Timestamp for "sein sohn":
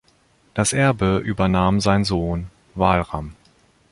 1.79-2.47